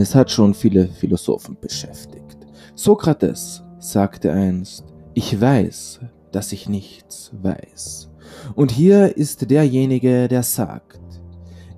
Es 0.00 0.14
hat 0.14 0.30
schon 0.30 0.54
viele 0.54 0.88
Philosophen 0.88 1.58
beschäftigt. 1.60 2.38
Sokrates 2.74 3.62
sagte 3.80 4.32
einst, 4.32 4.82
ich 5.12 5.38
weiß, 5.38 6.00
dass 6.32 6.52
ich 6.52 6.70
nichts 6.70 7.30
weiß. 7.42 8.10
Und 8.54 8.70
hier 8.70 9.14
ist 9.14 9.50
derjenige, 9.50 10.26
der 10.26 10.42
sagt, 10.42 11.00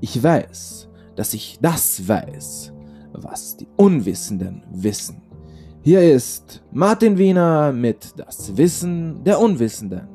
ich 0.00 0.22
weiß, 0.22 0.88
dass 1.16 1.34
ich 1.34 1.58
das 1.60 2.06
weiß, 2.06 2.72
was 3.12 3.56
die 3.56 3.66
Unwissenden 3.76 4.62
wissen. 4.72 5.20
Hier 5.82 6.14
ist 6.14 6.62
Martin 6.70 7.18
Wiener 7.18 7.72
mit 7.72 8.12
Das 8.16 8.56
Wissen 8.56 9.24
der 9.24 9.40
Unwissenden. 9.40 10.06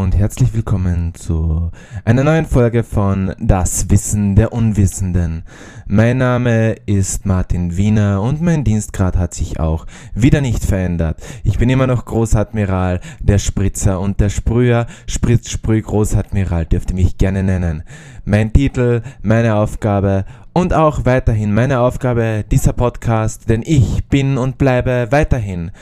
Und 0.00 0.16
herzlich 0.16 0.54
willkommen 0.54 1.12
zu 1.14 1.70
einer 2.06 2.24
neuen 2.24 2.46
Folge 2.46 2.84
von 2.84 3.34
Das 3.38 3.90
Wissen 3.90 4.34
der 4.34 4.50
Unwissenden. 4.50 5.44
Mein 5.86 6.16
Name 6.16 6.76
ist 6.86 7.26
Martin 7.26 7.76
Wiener 7.76 8.22
und 8.22 8.40
mein 8.40 8.64
Dienstgrad 8.64 9.18
hat 9.18 9.34
sich 9.34 9.60
auch 9.60 9.84
wieder 10.14 10.40
nicht 10.40 10.64
verändert. 10.64 11.20
Ich 11.44 11.58
bin 11.58 11.68
immer 11.68 11.86
noch 11.86 12.06
Großadmiral, 12.06 13.00
der 13.20 13.38
Spritzer 13.38 14.00
und 14.00 14.20
der 14.20 14.30
Sprüher. 14.30 14.86
Spritz, 15.06 15.50
Sprüh, 15.50 15.82
Großadmiral 15.82 16.64
dürft 16.64 16.92
ihr 16.92 16.96
mich 16.96 17.18
gerne 17.18 17.42
nennen. 17.42 17.82
Mein 18.24 18.54
Titel, 18.54 19.02
meine 19.20 19.56
Aufgabe 19.56 20.24
und 20.54 20.72
auch 20.72 21.04
weiterhin 21.04 21.52
meine 21.52 21.80
Aufgabe 21.80 22.42
dieser 22.50 22.72
Podcast, 22.72 23.50
denn 23.50 23.62
ich 23.66 24.06
bin 24.08 24.38
und 24.38 24.56
bleibe 24.56 25.08
weiterhin 25.10 25.72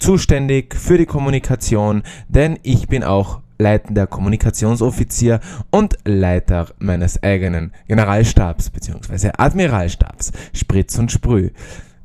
zuständig 0.00 0.74
für 0.74 0.98
die 0.98 1.06
Kommunikation, 1.06 2.02
denn 2.28 2.58
ich 2.64 2.88
bin 2.88 3.04
auch 3.04 3.40
leitender 3.58 4.06
Kommunikationsoffizier 4.06 5.40
und 5.70 5.98
Leiter 6.04 6.68
meines 6.78 7.22
eigenen 7.22 7.72
Generalstabs 7.86 8.70
bzw. 8.70 9.30
Admiralstabs, 9.36 10.32
Spritz 10.52 10.98
und 10.98 11.12
Sprüh. 11.12 11.50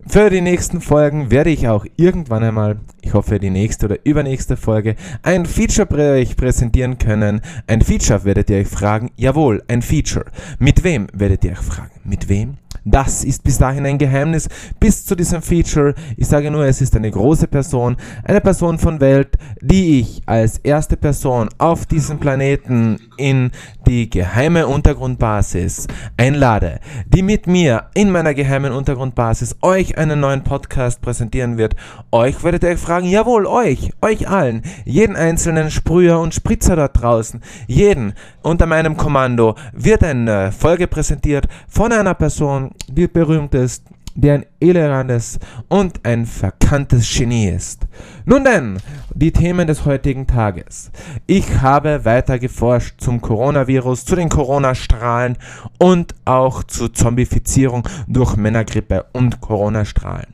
Für 0.06 0.30
die 0.30 0.42
nächsten 0.42 0.82
Folgen 0.82 1.32
werde 1.32 1.50
ich 1.50 1.68
auch 1.70 1.86
irgendwann 1.96 2.44
einmal, 2.44 2.82
ich 3.02 3.14
hoffe 3.14 3.40
die 3.40 3.50
nächste 3.50 3.86
oder 3.86 3.98
übernächste 4.04 4.58
Folge, 4.58 4.96
ein 5.22 5.46
Feature 5.46 5.88
euch 6.14 6.36
präsentieren 6.36 6.98
können. 6.98 7.42
Ein 7.68 7.82
Feature 7.82 8.26
werdet 8.26 8.50
ihr 8.50 8.58
euch 8.58 8.68
fragen, 8.68 9.12
jawohl, 9.16 9.64
ein 9.70 9.82
Feature. 9.82 10.26
Mit 10.60 10.84
wem 10.84 11.08
werdet 11.14 11.46
ihr 11.46 11.52
euch 11.52 11.60
fragen? 11.60 12.02
Mit 12.04 12.28
wem? 12.28 12.58
Das 12.86 13.24
ist 13.24 13.44
bis 13.44 13.58
dahin 13.58 13.86
ein 13.86 13.98
Geheimnis 13.98 14.50
bis 14.80 15.06
zu 15.06 15.16
diesem 15.16 15.42
Feature. 15.42 15.96
Ich 16.18 16.28
sage 16.28 16.52
nur, 16.52 16.66
es 16.66 16.82
ist 16.82 16.96
eine 16.96 17.10
große 17.10 17.48
Person, 17.48 17.96
eine 18.26 18.42
Person 18.42 18.78
von 18.78 19.00
Welt, 19.00 19.38
die 19.62 20.02
ich 20.02 20.22
als 20.26 20.58
erste 20.58 20.98
Person 20.98 21.50
auf 21.60 21.86
diesem 21.86 22.20
Planeten 22.20 23.00
in 23.18 23.52
die 23.88 24.10
geheime 24.10 24.68
Untergrundbasis 24.68 25.88
einlade, 26.18 26.80
die 27.08 27.22
mit 27.22 27.48
mir 27.48 27.86
in 27.94 28.12
meiner 28.12 28.34
geheimen 28.34 28.74
Untergrundbasis 28.74 29.56
euch 29.62 29.98
einen 29.98 30.20
neuen 30.20 30.44
Podcast 30.44 31.02
präsentieren 31.02 31.58
wird. 31.58 31.76
Euch 32.12 32.44
werdet 32.44 32.64
ihr 32.64 32.78
fragen, 32.78 33.08
jawohl, 33.08 33.46
euch, 33.46 33.92
euch 34.02 34.28
allen, 34.28 34.64
jeden 34.84 35.16
einzelnen 35.16 35.72
Sprüher 35.72 36.20
und 36.20 36.34
Spritzer 36.34 36.76
dort 36.76 37.02
draußen, 37.02 37.42
jeden 37.68 38.14
unter 38.42 38.66
meinem 38.66 38.98
Kommando 38.98 39.56
wird 39.72 40.04
eine 40.04 40.52
Folge 40.52 40.88
präsentiert 40.88 41.48
von 41.70 41.94
einer 41.94 42.14
Person, 42.14 42.72
die 42.88 43.08
berühmt 43.08 43.54
ist, 43.56 43.84
die 44.16 44.30
ein 44.30 44.46
elegantes 44.60 45.40
und 45.70 46.06
ein 46.06 46.26
verkanntes 46.26 47.12
Genie 47.16 47.48
ist. 47.48 47.88
Nun 48.26 48.44
denn, 48.44 48.78
die 49.14 49.32
Themen 49.32 49.68
des 49.68 49.86
heutigen 49.86 50.28
Tages. 50.28 50.92
Ich 51.26 51.62
habe 51.62 52.06
weiter 52.06 52.40
geforscht 52.40 53.02
zum 53.02 53.22
Coronavirus, 53.22 54.06
zu 54.06 54.16
den 54.16 54.30
Coronastrahlen 54.30 55.38
und 55.80 56.14
auch 56.26 56.64
zur 56.64 56.94
Zombifizierung 56.94 57.88
durch 58.08 58.36
Männergrippe 58.36 59.06
und 59.14 59.42
Coronastrahlen 59.42 60.34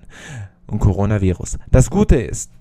und 0.67 0.79
Coronavirus. 0.79 1.57
Das 1.71 1.89
Gute 1.89 2.17
ist, 2.17 2.51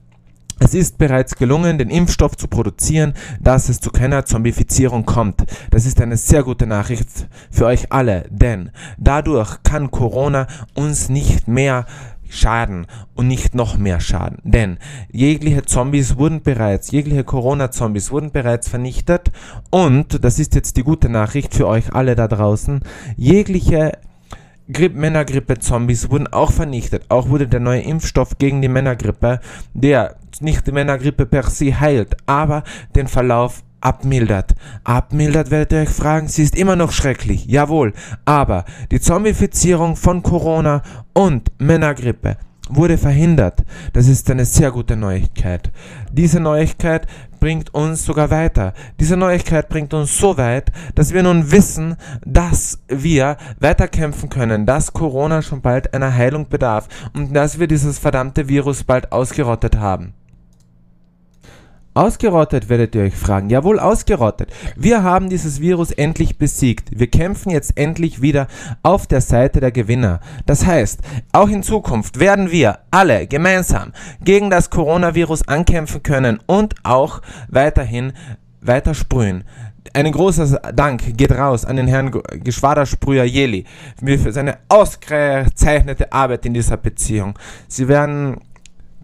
es 0.60 0.74
ist 0.74 0.98
bereits 0.98 1.36
gelungen, 1.36 1.78
den 1.78 1.90
Impfstoff 1.90 2.36
zu 2.36 2.48
produzieren, 2.48 3.14
dass 3.40 3.68
es 3.68 3.80
zu 3.80 3.90
keiner 3.90 4.24
Zombifizierung 4.24 5.04
kommt. 5.04 5.44
Das 5.70 5.86
ist 5.86 6.00
eine 6.00 6.16
sehr 6.16 6.42
gute 6.42 6.66
Nachricht 6.66 7.08
für 7.50 7.66
euch 7.66 7.92
alle, 7.92 8.24
denn 8.30 8.70
dadurch 8.98 9.62
kann 9.62 9.90
Corona 9.90 10.46
uns 10.74 11.08
nicht 11.08 11.48
mehr 11.48 11.86
schaden 12.28 12.86
und 13.14 13.26
nicht 13.26 13.54
noch 13.54 13.78
mehr 13.78 14.00
schaden. 14.00 14.38
Denn 14.44 14.78
jegliche 15.10 15.62
Zombies 15.62 16.16
wurden 16.16 16.42
bereits, 16.42 16.90
jegliche 16.90 17.24
Corona-Zombies 17.24 18.10
wurden 18.10 18.32
bereits 18.32 18.68
vernichtet 18.68 19.30
und, 19.70 20.22
das 20.22 20.38
ist 20.38 20.54
jetzt 20.54 20.76
die 20.76 20.82
gute 20.82 21.08
Nachricht 21.08 21.54
für 21.54 21.66
euch 21.66 21.94
alle 21.94 22.14
da 22.14 22.28
draußen, 22.28 22.80
jegliche 23.16 23.92
Männergrippe-Zombies 24.68 26.10
wurden 26.10 26.26
auch 26.26 26.52
vernichtet. 26.52 27.04
Auch 27.08 27.30
wurde 27.30 27.48
der 27.48 27.60
neue 27.60 27.80
Impfstoff 27.80 28.36
gegen 28.36 28.60
die 28.60 28.68
Männergrippe, 28.68 29.40
der 29.72 30.16
nicht 30.42 30.66
die 30.66 30.72
Männergrippe 30.72 31.26
per 31.26 31.44
se 31.44 31.78
heilt, 31.78 32.16
aber 32.26 32.62
den 32.94 33.08
Verlauf 33.08 33.62
abmildert. 33.80 34.54
Abmildert 34.84 35.50
werdet 35.50 35.72
ihr 35.72 35.80
euch 35.80 35.88
fragen, 35.88 36.28
sie 36.28 36.42
ist 36.42 36.56
immer 36.56 36.76
noch 36.76 36.92
schrecklich, 36.92 37.46
jawohl, 37.46 37.92
aber 38.24 38.64
die 38.90 39.00
Zombifizierung 39.00 39.96
von 39.96 40.22
Corona 40.22 40.82
und 41.12 41.50
Männergrippe 41.58 42.36
wurde 42.70 42.98
verhindert. 42.98 43.64
Das 43.92 44.08
ist 44.08 44.30
eine 44.30 44.44
sehr 44.44 44.70
gute 44.70 44.96
Neuigkeit. 44.96 45.70
Diese 46.12 46.40
Neuigkeit 46.40 47.06
bringt 47.40 47.72
uns 47.72 48.04
sogar 48.04 48.30
weiter. 48.30 48.74
Diese 49.00 49.16
Neuigkeit 49.16 49.68
bringt 49.68 49.94
uns 49.94 50.18
so 50.18 50.36
weit, 50.36 50.72
dass 50.94 51.12
wir 51.12 51.22
nun 51.22 51.50
wissen, 51.50 51.96
dass 52.26 52.80
wir 52.88 53.36
weiterkämpfen 53.60 54.28
können, 54.28 54.66
dass 54.66 54.92
Corona 54.92 55.40
schon 55.42 55.60
bald 55.60 55.94
einer 55.94 56.14
Heilung 56.14 56.48
bedarf 56.48 56.88
und 57.14 57.32
dass 57.34 57.58
wir 57.58 57.68
dieses 57.68 57.98
verdammte 57.98 58.48
Virus 58.48 58.84
bald 58.84 59.12
ausgerottet 59.12 59.76
haben. 59.76 60.14
Ausgerottet 61.98 62.68
werdet 62.68 62.94
ihr 62.94 63.02
euch 63.02 63.16
fragen. 63.16 63.50
Jawohl, 63.50 63.80
ausgerottet. 63.80 64.52
Wir 64.76 65.02
haben 65.02 65.28
dieses 65.28 65.60
Virus 65.60 65.90
endlich 65.90 66.38
besiegt. 66.38 66.90
Wir 66.96 67.08
kämpfen 67.08 67.50
jetzt 67.50 67.76
endlich 67.76 68.22
wieder 68.22 68.46
auf 68.84 69.08
der 69.08 69.20
Seite 69.20 69.58
der 69.58 69.72
Gewinner. 69.72 70.20
Das 70.46 70.64
heißt, 70.64 71.00
auch 71.32 71.48
in 71.48 71.64
Zukunft 71.64 72.20
werden 72.20 72.52
wir 72.52 72.78
alle 72.92 73.26
gemeinsam 73.26 73.92
gegen 74.22 74.48
das 74.48 74.70
Coronavirus 74.70 75.48
ankämpfen 75.48 76.04
können 76.04 76.38
und 76.46 76.76
auch 76.84 77.20
weiterhin 77.48 78.12
weiter 78.60 78.94
sprühen. 78.94 79.42
Ein 79.92 80.12
großer 80.12 80.72
Dank 80.72 81.16
geht 81.16 81.32
raus 81.32 81.64
an 81.64 81.74
den 81.74 81.88
Herrn 81.88 82.12
Geschwadersprüher 82.12 83.24
Jeli 83.24 83.64
für 84.00 84.30
seine 84.30 84.58
ausgezeichnete 84.68 86.12
Arbeit 86.12 86.46
in 86.46 86.54
dieser 86.54 86.76
Beziehung. 86.76 87.36
Sie 87.66 87.88
werden 87.88 88.36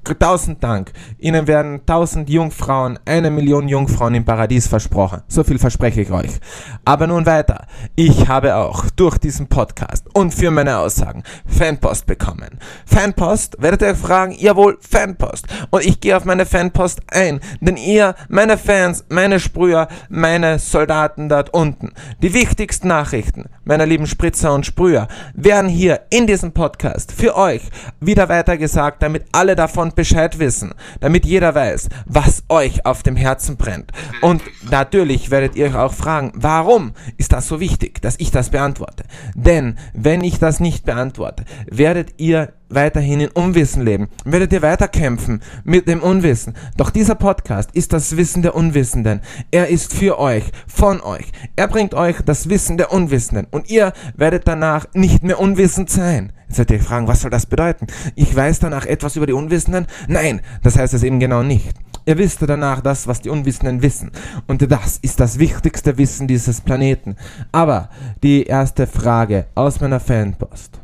tausend 0.05 0.63
Dank. 0.63 0.93
Ihnen 1.19 1.47
werden 1.47 1.87
tausend 1.87 2.29
Jungfrauen, 2.29 2.99
eine 3.05 3.31
Million 3.31 3.69
Jungfrauen 3.69 4.15
im 4.15 4.25
Paradies 4.25 4.67
versprochen. 4.67 5.23
So 5.29 5.45
viel 5.45 5.59
verspreche 5.59 6.03
ich 6.03 6.11
euch. 6.11 6.39
Aber 6.85 7.07
nun 7.07 7.27
weiter. 7.27 7.67
Ich 7.97 8.29
habe 8.29 8.57
auch 8.57 8.91
durch 8.91 9.19
diesen 9.19 9.49
Podcast 9.49 10.07
und 10.15 10.35
für 10.35 10.51
meine 10.51 10.79
Aussagen 10.79 11.23
Fanpost 11.47 12.07
bekommen. 12.07 12.59
Fanpost, 12.87 13.57
werdet 13.61 13.83
ihr 13.83 13.97
fragen? 13.97 14.33
Jawohl, 14.39 14.79
Fanpost. 14.81 15.47
Und 15.71 15.85
ich 15.85 16.01
gehe 16.01 16.17
auf 16.17 16.25
meine 16.25 16.47
Fanpost 16.47 17.01
ein, 17.09 17.41
denn 17.61 17.77
ihr, 17.77 18.15
meine 18.29 18.59
Fans, 18.59 19.05
meine 19.09 19.41
Sprüher, 19.41 19.89
meine 20.09 20.59
Soldaten 20.59 21.29
dort 21.29 21.55
unten, 21.55 21.93
die 22.23 22.35
wichtigsten 22.35 22.89
Nachrichten 22.89 23.47
meiner 23.65 23.87
lieben 23.87 24.07
Spritzer 24.07 24.53
und 24.55 24.67
Sprüher, 24.67 25.09
werden 25.35 25.69
hier 25.69 26.03
in 26.11 26.27
diesem 26.27 26.53
Podcast 26.53 27.13
für 27.13 27.37
euch 27.37 27.63
wieder 28.01 28.29
weitergesagt, 28.29 29.03
damit 29.03 29.25
alle 29.33 29.57
davon 29.57 29.93
Bescheid 29.95 30.39
wissen, 30.39 30.75
damit 31.01 31.27
jeder 31.27 31.55
weiß, 31.55 31.89
was 32.07 32.45
euch 32.49 32.87
auf 32.87 33.03
dem 33.03 33.17
Herzen 33.17 33.57
brennt. 33.57 33.93
Und 34.21 34.43
natürlich 34.71 35.31
werdet 35.31 35.57
ihr 35.57 35.67
euch 35.67 35.75
auch 35.75 35.93
fragen, 35.93 36.33
warum 36.35 36.93
ist 37.17 37.33
das 37.33 37.49
so 37.49 37.61
wichtig, 37.61 38.01
dass 38.03 38.19
ich 38.19 38.31
das 38.31 38.51
beantworte? 38.51 39.05
Denn 39.35 39.79
wenn 39.93 40.23
ich 40.23 40.39
das 40.39 40.61
nicht 40.61 40.85
beantworte, 40.85 41.45
werdet 41.71 42.15
ihr 42.19 42.53
weiterhin 42.75 43.21
in 43.21 43.31
Unwissen 43.31 43.83
leben, 43.85 44.09
werdet 44.25 44.53
ihr 44.53 44.63
weiterkämpfen 44.63 45.43
mit 45.65 45.89
dem 45.89 46.03
Unwissen. 46.03 46.55
Doch 46.77 46.91
dieser 46.91 47.15
Podcast 47.15 47.71
ist 47.73 47.93
das 47.93 48.17
Wissen 48.17 48.43
der 48.43 48.55
Unwissenden. 48.55 49.21
Er 49.51 49.69
ist 49.69 49.95
für 49.95 50.19
euch, 50.19 50.45
von 50.67 51.01
euch. 51.01 51.33
Er 51.57 51.69
bringt 51.69 51.95
euch 51.95 52.17
das 52.25 52.49
Wissen 52.49 52.77
der 52.77 52.93
Unwissenden 52.93 53.47
und 53.51 53.71
ihr 53.71 53.93
werdet 54.17 54.47
danach 54.47 54.87
nicht 54.95 55.23
mehr 55.23 55.41
unwissend 55.41 55.91
sein. 55.91 56.33
Jetzt 56.49 56.59
werdet 56.59 56.79
ihr 56.79 56.87
fragen, 56.87 57.09
was 57.09 57.23
soll 57.23 57.31
das 57.31 57.47
bedeuten? 57.47 57.87
Ich 58.15 58.35
weiß 58.35 58.61
danach 58.61 58.87
etwas 58.87 59.17
über 59.17 59.27
die 59.27 59.33
Unwissenden? 59.33 59.87
Nein, 60.09 60.41
das 60.63 60.77
heißt 60.79 60.95
es 60.95 61.03
eben 61.03 61.21
genau 61.21 61.43
nicht. 61.43 61.75
Ihr 62.07 62.19
wisst 62.19 62.43
danach 62.43 62.81
das, 62.81 63.07
was 63.07 63.23
die 63.23 63.31
Unwissenden 63.31 63.83
wissen. 63.83 64.11
Und 64.47 64.71
das 64.71 64.99
ist 64.99 65.21
das 65.21 65.39
wichtigste 65.39 65.97
Wissen 65.97 66.29
dieses 66.29 66.61
Planeten. 66.61 67.17
Aber 67.51 67.89
die 68.23 68.45
erste 68.45 68.87
Frage 68.87 69.47
aus 69.55 69.81
meiner 69.81 70.01
Fanpost. 70.01 70.84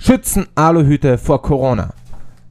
Schützen 0.00 0.46
Aluhüte 0.54 1.18
vor 1.18 1.42
Corona? 1.42 1.92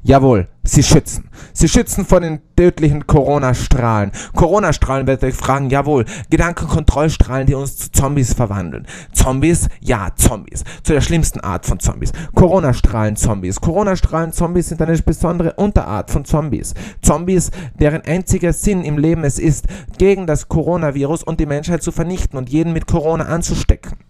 Jawohl, 0.04 0.50
Sie 0.64 0.84
schützen. 0.84 1.30
Sie 1.54 1.70
schützen 1.70 2.06
vor 2.06 2.20
den 2.20 2.42
tödlichen 2.58 3.08
Corona-Strahlen. 3.08 4.12
Corona-Strahlen 4.36 5.08
werdet 5.08 5.24
ihr 5.24 5.30
euch 5.30 5.36
fragen, 5.36 5.70
jawohl, 5.70 6.04
Gedankenkontrollstrahlen, 6.30 7.48
die 7.48 7.54
uns 7.56 7.78
zu 7.78 7.92
Zombies 7.92 8.34
verwandeln. 8.34 8.86
Zombies? 9.14 9.70
Ja, 9.80 10.10
Zombies. 10.16 10.66
Zu 10.84 10.92
der 10.92 11.00
schlimmsten 11.00 11.40
Art 11.40 11.66
von 11.66 11.80
Zombies. 11.80 12.12
Corona-Strahlen-Zombies. 12.36 13.62
Corona-Strahlen-Zombies 13.62 14.68
sind 14.68 14.82
eine 14.82 14.98
besondere 14.98 15.54
Unterart 15.54 16.12
von 16.12 16.26
Zombies. 16.26 16.74
Zombies, 17.02 17.52
deren 17.80 18.02
einziger 18.02 18.52
Sinn 18.52 18.84
im 18.84 18.98
Leben 18.98 19.24
es 19.24 19.40
ist, 19.40 19.68
gegen 19.98 20.28
das 20.28 20.50
Coronavirus 20.50 21.24
und 21.24 21.40
die 21.40 21.46
Menschheit 21.46 21.82
zu 21.82 21.94
vernichten 21.94 22.38
und 22.38 22.50
jeden 22.50 22.74
mit 22.74 22.88
Corona 22.88 23.26
anzustecken. 23.26 24.06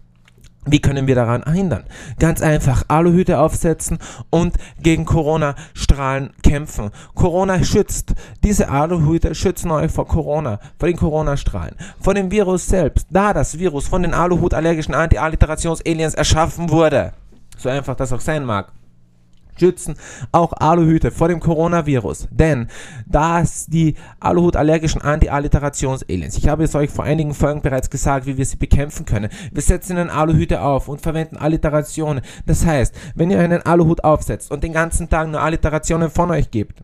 Wie 0.70 0.80
können 0.80 1.06
wir 1.06 1.14
daran 1.14 1.44
hindern? 1.44 1.84
Ganz 2.18 2.42
einfach 2.42 2.84
Aluhüte 2.88 3.38
aufsetzen 3.38 3.98
und 4.30 4.54
gegen 4.80 5.04
Corona-Strahlen 5.04 6.30
kämpfen. 6.42 6.90
Corona 7.14 7.62
schützt. 7.64 8.14
Diese 8.44 8.68
Aluhüte 8.68 9.34
schützen 9.34 9.70
euch 9.70 9.90
vor 9.90 10.06
Corona, 10.06 10.60
vor 10.78 10.88
den 10.88 10.96
Corona-Strahlen, 10.96 11.74
vor 12.00 12.14
dem 12.14 12.30
Virus 12.30 12.66
selbst. 12.66 13.06
Da 13.10 13.32
das 13.32 13.58
Virus 13.58 13.88
von 13.88 14.02
den 14.02 14.14
Aluhut-allergischen 14.14 14.94
Anti-Alliterations-Aliens 14.94 16.14
erschaffen 16.14 16.70
wurde. 16.70 17.12
So 17.56 17.68
einfach 17.68 17.96
das 17.96 18.12
auch 18.12 18.20
sein 18.20 18.44
mag 18.44 18.72
schützen 19.58 19.96
auch 20.32 20.52
Aluhüte 20.52 21.10
vor 21.10 21.28
dem 21.28 21.40
Coronavirus. 21.40 22.28
Denn 22.30 22.68
da 23.06 23.40
es 23.40 23.66
die 23.66 23.94
Aluhut-allergischen 24.20 25.02
Anti-Alliterations-Aliens, 25.02 26.36
ich 26.36 26.48
habe 26.48 26.64
es 26.64 26.74
euch 26.74 26.90
vor 26.90 27.04
einigen 27.04 27.34
Folgen 27.34 27.62
bereits 27.62 27.90
gesagt, 27.90 28.26
wie 28.26 28.36
wir 28.36 28.46
sie 28.46 28.56
bekämpfen 28.56 29.04
können. 29.04 29.30
Wir 29.52 29.62
setzen 29.62 29.96
ihnen 29.96 30.10
Aluhüte 30.10 30.62
auf 30.62 30.88
und 30.88 31.00
verwenden 31.00 31.36
Alliterationen. 31.36 32.22
Das 32.46 32.64
heißt, 32.64 32.94
wenn 33.14 33.30
ihr 33.30 33.40
einen 33.40 33.62
Aluhut 33.62 34.04
aufsetzt 34.04 34.50
und 34.50 34.64
den 34.64 34.72
ganzen 34.72 35.08
Tag 35.08 35.28
nur 35.28 35.40
Alliterationen 35.40 36.10
von 36.10 36.30
euch 36.30 36.50
gebt, 36.50 36.82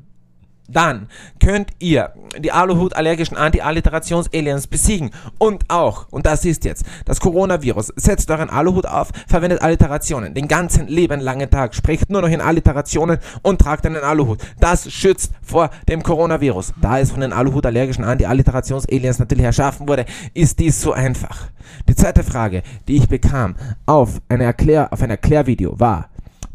dann 0.68 1.08
könnt 1.40 1.70
ihr 1.78 2.12
die 2.38 2.52
Aluhut-allergischen 2.52 3.36
Anti-Alliterations-Aliens 3.36 4.66
besiegen. 4.66 5.10
Und 5.38 5.64
auch, 5.68 6.06
und 6.10 6.26
das 6.26 6.44
ist 6.44 6.64
jetzt, 6.64 6.84
das 7.04 7.20
Coronavirus. 7.20 7.92
Setzt 7.96 8.30
euren 8.30 8.50
Aluhut 8.50 8.86
auf, 8.86 9.10
verwendet 9.28 9.62
Alliterationen. 9.62 10.34
Den 10.34 10.48
ganzen 10.48 10.88
Leben 10.88 11.20
langen 11.20 11.50
Tag. 11.50 11.74
Sprecht 11.74 12.10
nur 12.10 12.22
noch 12.22 12.28
in 12.28 12.40
Alliterationen 12.40 13.18
und 13.42 13.60
tragt 13.60 13.86
einen 13.86 14.02
Aluhut. 14.02 14.40
Das 14.58 14.90
schützt 14.90 15.32
vor 15.42 15.70
dem 15.88 16.02
Coronavirus. 16.02 16.72
Da 16.80 16.98
es 16.98 17.10
von 17.10 17.20
den 17.20 17.32
Aluhut-allergischen 17.32 18.04
Anti-Alliterations-Aliens 18.04 19.18
natürlich 19.18 19.44
erschaffen 19.44 19.88
wurde, 19.88 20.06
ist 20.32 20.58
dies 20.58 20.80
so 20.80 20.92
einfach. 20.92 21.48
Die 21.88 21.94
zweite 21.94 22.24
Frage, 22.24 22.62
die 22.88 22.96
ich 22.96 23.08
bekam 23.08 23.56
auf, 23.86 24.20
eine 24.28 24.44
Erklär, 24.44 24.92
auf 24.92 25.02
ein 25.02 25.10
Erklärvideo 25.10 25.78
war, 25.78 26.08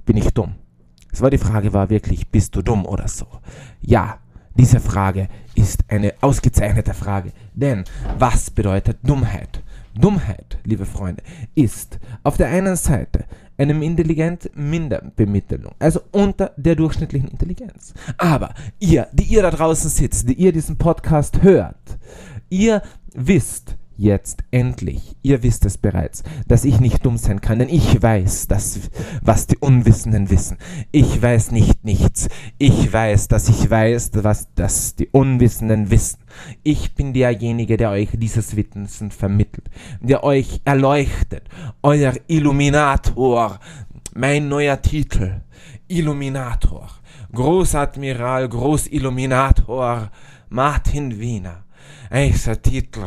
bin 0.05 0.17
ich 0.17 0.33
dumm? 0.33 0.55
Es 1.11 1.21
war 1.21 1.29
die 1.29 1.37
Frage 1.37 1.73
war 1.73 1.89
wirklich, 1.89 2.29
bist 2.29 2.55
du 2.55 2.61
dumm 2.61 2.85
oder 2.85 3.07
so? 3.07 3.25
Ja, 3.81 4.19
diese 4.55 4.79
Frage 4.79 5.29
ist 5.55 5.83
eine 5.87 6.13
ausgezeichnete 6.21 6.93
Frage. 6.93 7.31
Denn 7.53 7.83
was 8.17 8.51
bedeutet 8.51 8.97
Dummheit? 9.03 9.63
Dummheit, 9.95 10.59
liebe 10.63 10.85
Freunde, 10.85 11.23
ist 11.55 11.99
auf 12.23 12.37
der 12.37 12.47
einen 12.47 12.75
Seite 12.75 13.25
eine 13.57 13.83
intelligent 13.83 14.49
Minderbemittlung, 14.55 15.73
also 15.79 15.99
unter 16.11 16.53
der 16.55 16.75
durchschnittlichen 16.75 17.29
Intelligenz. 17.29 17.93
Aber 18.17 18.53
ihr, 18.79 19.07
die 19.11 19.23
ihr 19.23 19.41
da 19.41 19.51
draußen 19.51 19.89
sitzt, 19.89 20.29
die 20.29 20.33
ihr 20.33 20.53
diesen 20.53 20.77
Podcast 20.77 21.41
hört, 21.41 21.97
ihr 22.49 22.81
wisst, 23.13 23.75
jetzt 23.99 24.43
endlich, 24.49 25.17
ihr 25.23 25.43
wisst 25.43 25.65
es 25.65 25.77
bereits, 25.77 26.23
dass 26.47 26.63
ich 26.63 26.79
nicht 26.79 27.05
dumm 27.05 27.17
sein 27.17 27.41
kann, 27.41 27.59
denn 27.59 27.67
ich 27.67 28.01
weiß 28.01 28.47
das, 28.47 28.79
was 29.21 29.47
die 29.47 29.57
Unwissenden 29.57 30.29
wissen. 30.29 30.57
Ich 30.91 31.21
weiß 31.21 31.51
nicht 31.51 31.83
nichts. 31.83 32.29
Ich 32.57 32.91
weiß, 32.91 33.27
dass 33.27 33.49
ich 33.49 33.69
weiß, 33.69 34.11
was 34.23 34.47
das 34.55 34.95
die 34.95 35.09
Unwissenden 35.09 35.91
wissen. 35.91 36.19
Ich 36.63 36.95
bin 36.95 37.13
derjenige, 37.13 37.75
der 37.75 37.91
euch 37.91 38.09
dieses 38.13 38.55
Wissen 38.55 39.11
vermittelt, 39.11 39.69
der 39.99 40.23
euch 40.23 40.61
erleuchtet, 40.63 41.43
euer 41.83 42.13
Illuminator, 42.27 43.59
mein 44.15 44.47
neuer 44.47 44.81
Titel, 44.81 45.41
Illuminator, 45.89 46.87
Großadmiral, 47.33 48.47
Großilluminator, 48.47 50.09
Martin 50.47 51.19
Wiener. 51.19 51.65
Eicher 52.09 52.61
Titel. 52.61 53.05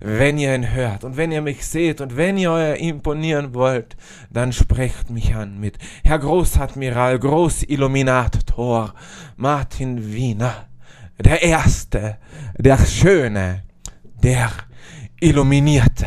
Wenn 0.00 0.38
ihr 0.38 0.54
ihn 0.54 0.74
hört 0.74 1.04
und 1.04 1.16
wenn 1.16 1.32
ihr 1.32 1.42
mich 1.42 1.64
seht 1.66 2.00
und 2.00 2.16
wenn 2.16 2.36
ihr 2.36 2.50
euer 2.50 2.76
imponieren 2.76 3.54
wollt, 3.54 3.96
dann 4.30 4.52
sprecht 4.52 5.10
mich 5.10 5.34
an 5.34 5.58
mit 5.60 5.78
Herr 6.02 6.18
Großadmiral, 6.18 7.18
Großilluminator, 7.18 8.94
Martin 9.36 10.12
Wiener, 10.12 10.66
der 11.18 11.42
Erste, 11.42 12.18
der 12.58 12.78
Schöne, 12.78 13.62
der 14.22 14.50
Illuminierte. 15.20 16.06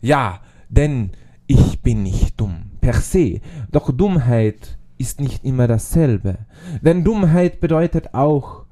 Ja, 0.00 0.40
denn 0.68 1.12
ich 1.46 1.80
bin 1.80 2.02
nicht 2.02 2.40
dumm 2.40 2.72
per 2.80 2.94
se, 2.94 3.40
doch 3.72 3.90
Dummheit 3.90 4.78
ist 4.98 5.20
nicht 5.20 5.44
immer 5.44 5.66
dasselbe. 5.66 6.38
Denn 6.82 7.04
Dummheit 7.04 7.60
bedeutet 7.60 8.14
auch, 8.14 8.65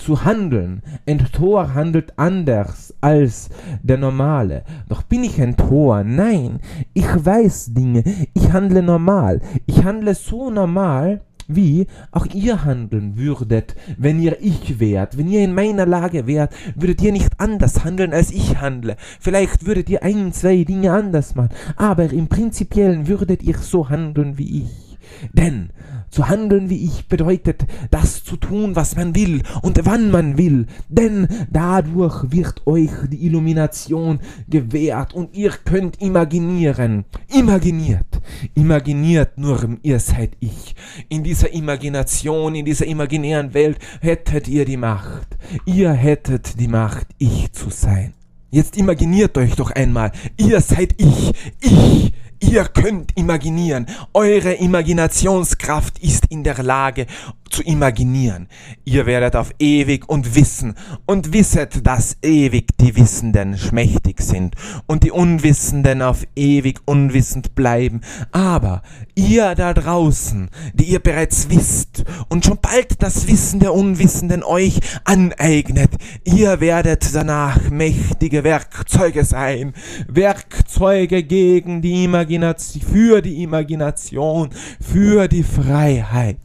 zu 0.00 0.24
handeln. 0.24 0.82
Ein 1.06 1.18
Tor 1.32 1.74
handelt 1.74 2.18
anders 2.18 2.94
als 3.00 3.50
der 3.82 3.98
normale. 3.98 4.64
Doch 4.88 5.02
bin 5.02 5.24
ich 5.24 5.40
ein 5.40 5.56
Tor? 5.56 6.02
Nein, 6.04 6.60
ich 6.94 7.06
weiß 7.06 7.74
Dinge. 7.74 8.02
Ich 8.34 8.52
handle 8.52 8.82
normal. 8.82 9.40
Ich 9.66 9.84
handle 9.84 10.14
so 10.14 10.50
normal, 10.50 11.20
wie 11.54 11.86
auch 12.12 12.26
ihr 12.26 12.64
handeln 12.64 13.16
würdet, 13.16 13.74
wenn 13.98 14.20
ihr 14.20 14.40
ich 14.40 14.78
wärt, 14.78 15.18
wenn 15.18 15.28
ihr 15.28 15.42
in 15.42 15.54
meiner 15.54 15.86
Lage 15.86 16.26
wärt, 16.26 16.54
würdet 16.76 17.02
ihr 17.02 17.12
nicht 17.12 17.40
anders 17.40 17.84
handeln, 17.84 18.12
als 18.12 18.30
ich 18.30 18.60
handle. 18.60 18.96
Vielleicht 19.18 19.66
würdet 19.66 19.88
ihr 19.90 20.02
ein, 20.02 20.32
zwei 20.32 20.64
Dinge 20.64 20.92
anders 20.92 21.34
machen, 21.34 21.50
aber 21.76 22.12
im 22.12 22.28
Prinzipiellen 22.28 23.08
würdet 23.08 23.42
ihr 23.42 23.58
so 23.58 23.88
handeln 23.88 24.38
wie 24.38 24.62
ich. 24.62 24.98
Denn 25.32 25.70
zu 26.10 26.28
handeln 26.28 26.70
wie 26.70 26.84
ich 26.84 27.06
bedeutet, 27.08 27.66
das 27.90 28.24
zu 28.24 28.36
tun, 28.36 28.76
was 28.76 28.96
man 28.96 29.14
will 29.14 29.42
und 29.62 29.84
wann 29.84 30.10
man 30.10 30.36
will, 30.36 30.66
denn 30.88 31.28
dadurch 31.50 32.30
wird 32.30 32.66
euch 32.66 32.90
die 33.10 33.26
Illumination 33.26 34.20
gewährt 34.48 35.14
und 35.14 35.34
ihr 35.34 35.50
könnt 35.64 36.00
imaginieren. 36.00 37.04
Imaginiert, 37.28 38.20
imaginiert 38.54 39.38
nur, 39.38 39.78
ihr 39.82 40.00
seid 40.00 40.32
ich. 40.40 40.74
In 41.08 41.22
dieser 41.22 41.52
Imagination, 41.52 42.54
in 42.54 42.64
dieser 42.64 42.86
imaginären 42.86 43.54
Welt 43.54 43.78
hättet 44.00 44.48
ihr 44.48 44.64
die 44.64 44.76
Macht. 44.76 45.28
Ihr 45.64 45.92
hättet 45.92 46.58
die 46.58 46.68
Macht, 46.68 47.06
ich 47.18 47.52
zu 47.52 47.70
sein. 47.70 48.14
Jetzt 48.52 48.76
imaginiert 48.76 49.38
euch 49.38 49.54
doch 49.54 49.70
einmal, 49.70 50.10
ihr 50.36 50.60
seid 50.60 50.94
ich, 51.00 51.32
ich, 51.60 52.12
Ihr 52.40 52.64
könnt 52.64 53.16
imaginieren. 53.16 53.86
Eure 54.14 54.54
Imaginationskraft 54.54 55.98
ist 55.98 56.24
in 56.30 56.42
der 56.42 56.62
Lage, 56.62 57.06
zu 57.50 57.62
imaginieren. 57.62 58.48
Ihr 58.84 59.06
werdet 59.06 59.36
auf 59.36 59.50
ewig 59.58 60.08
und 60.08 60.34
wissen 60.34 60.74
und 61.06 61.32
wisset, 61.32 61.86
dass 61.86 62.16
ewig 62.22 62.76
die 62.78 62.96
Wissenden 62.96 63.58
schmächtig 63.58 64.20
sind 64.20 64.54
und 64.86 65.04
die 65.04 65.10
Unwissenden 65.10 66.02
auf 66.02 66.26
ewig 66.36 66.80
unwissend 66.86 67.54
bleiben. 67.54 68.00
Aber 68.32 68.82
ihr 69.14 69.54
da 69.54 69.74
draußen, 69.74 70.48
die 70.74 70.84
ihr 70.84 71.00
bereits 71.00 71.50
wisst 71.50 72.04
und 72.28 72.44
schon 72.44 72.58
bald 72.60 73.02
das 73.02 73.26
Wissen 73.26 73.60
der 73.60 73.74
Unwissenden 73.74 74.42
euch 74.42 74.80
aneignet, 75.04 75.90
ihr 76.24 76.60
werdet 76.60 77.14
danach 77.14 77.70
mächtige 77.70 78.44
Werkzeuge 78.44 79.24
sein. 79.24 79.74
Werkzeuge 80.08 81.22
gegen 81.22 81.82
die 81.82 82.04
Imagination, 82.04 82.82
für 82.82 83.22
die 83.22 83.42
Imagination, 83.42 84.50
für 84.80 85.28
die 85.28 85.42
Freiheit. 85.42 86.38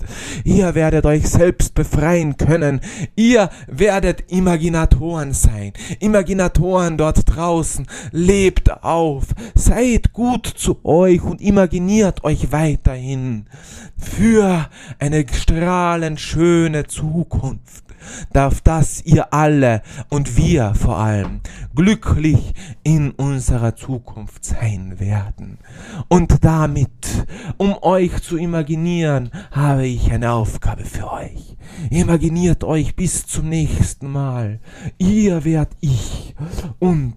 Ihr 0.43 0.75
werdet 0.75 0.94
werdet 0.95 1.11
euch 1.11 1.27
selbst 1.27 1.75
befreien 1.75 2.37
können. 2.37 2.79
Ihr 3.17 3.49
werdet 3.67 4.31
Imaginatoren 4.31 5.33
sein. 5.33 5.73
Imaginatoren 5.99 6.97
dort 6.97 7.35
draußen. 7.35 7.85
Lebt 8.13 8.81
auf. 8.81 9.25
Seid 9.55 10.13
gut 10.13 10.45
zu 10.47 10.79
euch 10.85 11.21
und 11.21 11.41
imaginiert 11.41 12.23
euch 12.23 12.53
weiterhin 12.53 13.47
für 13.97 14.69
eine 14.97 15.25
strahlend 15.29 16.21
schöne 16.21 16.87
Zukunft 16.87 17.83
darf 18.33 18.61
das 18.61 19.01
ihr 19.05 19.33
alle 19.33 19.81
und 20.09 20.37
wir 20.37 20.73
vor 20.75 20.97
allem 20.97 21.41
glücklich 21.75 22.53
in 22.83 23.11
unserer 23.11 23.75
Zukunft 23.75 24.45
sein 24.45 24.99
werden. 24.99 25.59
Und 26.07 26.43
damit, 26.43 27.27
um 27.57 27.75
euch 27.81 28.21
zu 28.21 28.37
imaginieren, 28.37 29.29
habe 29.51 29.87
ich 29.87 30.11
eine 30.11 30.31
Aufgabe 30.31 30.85
für 30.85 31.11
euch. 31.11 31.55
Imaginiert 31.89 32.63
euch 32.63 32.95
bis 32.95 33.25
zum 33.25 33.49
nächsten 33.49 34.11
Mal. 34.11 34.59
Ihr 34.97 35.43
werdet 35.43 35.75
ich 35.81 36.35
und 36.79 37.15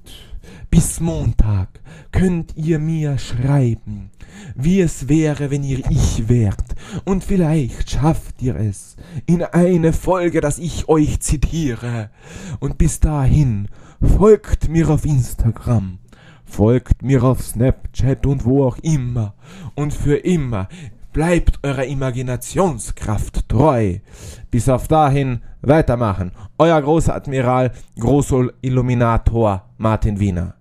Bis 0.71 1.01
Montag 1.01 1.81
könnt 2.13 2.55
ihr 2.57 2.79
mir 2.79 3.19
schreiben, 3.19 4.11
wie 4.55 4.81
es 4.81 5.09
wäre, 5.09 5.51
wenn 5.51 5.65
ihr 5.65 5.83
ich 5.91 6.29
wärt. 6.29 6.75
Und 7.05 7.25
vielleicht 7.25 7.91
schafft 7.91 8.43
ihr 8.43 8.57
es 8.57 8.97
in 9.27 9.43
eine 9.43 9.93
Folge, 9.93 10.41
dass 10.41 10.59
ich 10.59 10.89
euch 10.89 11.21
zitiere. 11.21 12.11
Und 12.61 12.77
bis 12.77 13.01
dahin 13.01 13.69
folgt 14.01 14.69
mir 14.69 14.91
auf 14.91 15.05
Instagram. 15.05 15.99
Folgt 16.45 17.03
mir 17.03 17.23
auf 17.23 17.43
Snapchat 17.43 18.27
und 18.27 18.45
wo 18.45 18.65
auch 18.65 18.79
immer. 18.79 19.35
Und 19.75 19.93
für 19.93 20.17
immer 20.17 20.69
bleibt 21.13 21.61
eurer 21.63 21.85
Imaginationskraft 21.85 23.49
treu. 23.49 23.99
Bis 24.51 24.69
auf 24.69 24.89
dahin 24.89 25.41
weitermachen. 25.63 26.33
Euer 26.59 26.81
Großadmiral, 26.81 27.73
Großilluminator 27.99 29.65
Martin 29.79 30.21
Wiener. 30.21 30.58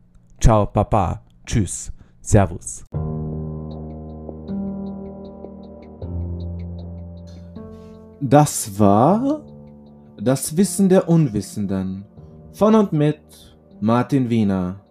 Ciao, 0.47 0.65
Papa. 0.65 1.21
Tschüss. 1.45 1.91
Servus. 2.21 2.85
Das 8.21 8.79
war 8.79 9.41
das 10.17 10.55
Wissen 10.55 10.87
der 10.87 11.09
Unwissenden 11.09 12.05
von 12.53 12.75
und 12.75 12.93
mit 12.93 13.19
Martin 13.81 14.29
Wiener. 14.29 14.86